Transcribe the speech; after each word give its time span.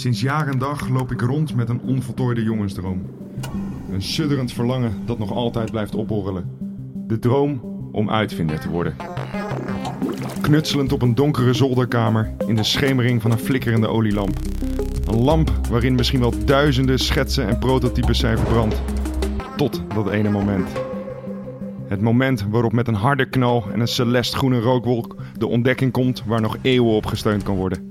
Sinds 0.00 0.20
jaar 0.20 0.48
en 0.48 0.58
dag 0.58 0.88
loop 0.88 1.12
ik 1.12 1.20
rond 1.20 1.54
met 1.54 1.68
een 1.68 1.80
onvoltooide 1.80 2.42
jongensdroom. 2.42 3.02
Een 3.92 4.02
sudderend 4.02 4.52
verlangen 4.52 4.92
dat 5.04 5.18
nog 5.18 5.32
altijd 5.32 5.70
blijft 5.70 5.94
opborrelen. 5.94 6.50
De 7.06 7.18
droom 7.18 7.60
om 7.92 8.10
uitvinder 8.10 8.60
te 8.60 8.68
worden. 8.68 8.96
Knutselend 10.40 10.92
op 10.92 11.02
een 11.02 11.14
donkere 11.14 11.52
zolderkamer 11.52 12.32
in 12.46 12.54
de 12.54 12.62
schemering 12.62 13.22
van 13.22 13.30
een 13.30 13.38
flikkerende 13.38 13.88
olielamp. 13.88 14.36
Een 15.04 15.22
lamp 15.22 15.50
waarin 15.70 15.94
misschien 15.94 16.20
wel 16.20 16.44
duizenden 16.44 16.98
schetsen 16.98 17.48
en 17.48 17.58
prototypes 17.58 18.18
zijn 18.18 18.38
verbrand. 18.38 18.82
Tot 19.56 19.82
dat 19.94 20.10
ene 20.10 20.30
moment. 20.30 20.68
Het 21.88 22.00
moment 22.00 22.46
waarop 22.50 22.72
met 22.72 22.88
een 22.88 22.94
harde 22.94 23.28
knal 23.28 23.64
en 23.72 23.80
een 23.80 23.88
celestgroene 23.88 24.60
rookwolk 24.60 25.16
de 25.38 25.46
ontdekking 25.46 25.92
komt 25.92 26.22
waar 26.26 26.40
nog 26.40 26.56
eeuwen 26.62 26.94
op 26.94 27.06
gesteund 27.06 27.42
kan 27.42 27.56
worden. 27.56 27.89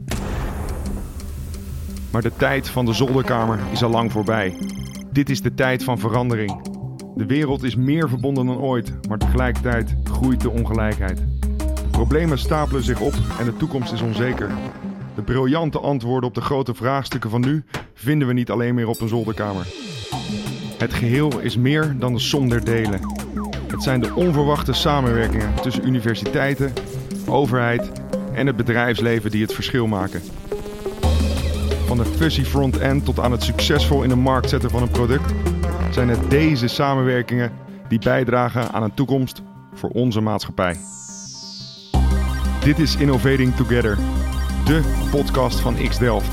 Maar 2.11 2.21
de 2.21 2.35
tijd 2.37 2.69
van 2.69 2.85
de 2.85 2.93
zolderkamer 2.93 3.59
is 3.71 3.83
al 3.83 3.89
lang 3.89 4.11
voorbij. 4.11 4.57
Dit 5.11 5.29
is 5.29 5.41
de 5.41 5.53
tijd 5.53 5.83
van 5.83 5.99
verandering. 5.99 6.61
De 7.15 7.25
wereld 7.25 7.63
is 7.63 7.75
meer 7.75 8.09
verbonden 8.09 8.45
dan 8.45 8.57
ooit, 8.57 9.07
maar 9.07 9.17
tegelijkertijd 9.17 9.95
groeit 10.03 10.41
de 10.41 10.49
ongelijkheid. 10.49 11.23
Problemen 11.91 12.37
stapelen 12.37 12.83
zich 12.83 12.99
op 12.99 13.13
en 13.39 13.45
de 13.45 13.57
toekomst 13.57 13.93
is 13.93 14.01
onzeker. 14.01 14.51
De 15.15 15.21
briljante 15.21 15.79
antwoorden 15.79 16.29
op 16.29 16.35
de 16.35 16.41
grote 16.41 16.73
vraagstukken 16.73 17.29
van 17.29 17.41
nu 17.41 17.63
vinden 17.93 18.27
we 18.27 18.33
niet 18.33 18.49
alleen 18.49 18.75
meer 18.75 18.87
op 18.87 19.01
een 19.01 19.07
zolderkamer. 19.07 19.67
Het 20.77 20.93
geheel 20.93 21.39
is 21.39 21.57
meer 21.57 21.95
dan 21.99 22.13
de 22.13 22.19
som 22.19 22.49
der 22.49 22.63
delen. 22.63 23.01
Het 23.67 23.83
zijn 23.83 23.99
de 23.99 24.13
onverwachte 24.15 24.73
samenwerkingen 24.73 25.53
tussen 25.61 25.87
universiteiten, 25.87 26.73
overheid 27.27 27.91
en 28.33 28.47
het 28.47 28.55
bedrijfsleven 28.55 29.31
die 29.31 29.41
het 29.41 29.53
verschil 29.53 29.87
maken. 29.87 30.21
Van 31.89 31.97
de 31.97 32.05
fuzzy 32.05 32.43
front-end 32.43 33.05
tot 33.05 33.19
aan 33.19 33.31
het 33.31 33.43
succesvol 33.43 34.03
in 34.03 34.09
de 34.09 34.15
markt 34.15 34.49
zetten 34.49 34.69
van 34.69 34.81
een 34.81 34.89
product, 34.89 35.33
zijn 35.91 36.09
het 36.09 36.29
deze 36.29 36.67
samenwerkingen 36.67 37.51
die 37.87 37.99
bijdragen 37.99 38.71
aan 38.71 38.83
een 38.83 38.93
toekomst 38.93 39.41
voor 39.73 39.89
onze 39.89 40.21
maatschappij. 40.21 40.77
Dit 42.63 42.79
is 42.79 42.95
Innovating 42.95 43.55
Together, 43.55 43.97
de 44.65 45.07
podcast 45.11 45.59
van 45.59 45.75
X 45.87 45.97
Delft, 45.97 46.31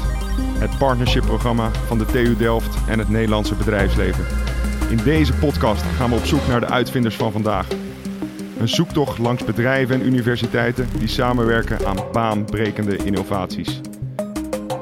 het 0.59 0.79
partnership-programma 0.79 1.71
van 1.71 1.99
de 1.99 2.07
TU 2.07 2.37
Delft 2.37 2.77
en 2.89 2.99
het 2.99 3.09
Nederlandse 3.09 3.55
bedrijfsleven. 3.55 4.25
In 4.91 5.01
deze 5.05 5.33
podcast 5.33 5.83
gaan 5.83 6.11
we 6.11 6.17
op 6.17 6.25
zoek 6.25 6.47
naar 6.49 6.61
de 6.61 6.69
uitvinders 6.69 7.17
van 7.17 7.33
vandaag. 7.33 7.67
Een 8.59 8.69
zoektocht 8.69 9.19
langs 9.19 9.45
bedrijven 9.45 10.01
en 10.01 10.07
universiteiten 10.07 10.89
die 10.99 11.09
samenwerken 11.09 11.87
aan 11.87 12.05
baanbrekende 12.13 12.97
innovaties. 12.97 13.81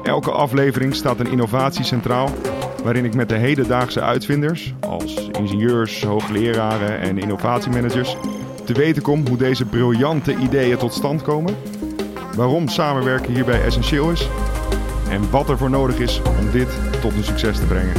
Elke 0.05 0.31
aflevering 0.31 0.95
staat 0.95 1.19
een 1.19 1.31
innovatie 1.31 1.85
centraal, 1.85 2.29
waarin 2.83 3.05
ik 3.05 3.15
met 3.15 3.29
de 3.29 3.35
hedendaagse 3.35 4.01
uitvinders, 4.01 4.73
als 4.79 5.29
ingenieurs, 5.31 6.03
hoogleraren 6.03 6.99
en 6.99 7.17
innovatiemanagers, 7.17 8.15
te 8.65 8.73
weten 8.73 9.01
kom 9.01 9.27
hoe 9.27 9.37
deze 9.37 9.65
briljante 9.65 10.35
ideeën 10.35 10.77
tot 10.77 10.93
stand 10.93 11.21
komen, 11.21 11.55
waarom 12.35 12.67
samenwerken 12.67 13.33
hierbij 13.33 13.63
essentieel 13.63 14.11
is 14.11 14.29
en 15.09 15.29
wat 15.31 15.49
er 15.49 15.57
voor 15.57 15.69
nodig 15.69 15.99
is 15.99 16.21
om 16.39 16.51
dit 16.51 16.69
tot 17.01 17.13
een 17.13 17.23
succes 17.23 17.59
te 17.59 17.65
brengen. 17.65 17.93